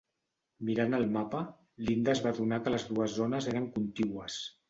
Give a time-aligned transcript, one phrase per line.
[0.69, 1.41] Mirant el mapa,
[1.89, 4.39] Linda es va adonar que les dues zones eren contigües.